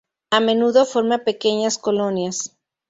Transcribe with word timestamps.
A 0.31 0.39
menudo 0.47 0.83
forma 0.93 1.19
pequeñas 1.29 1.77
colonias. 1.77 2.57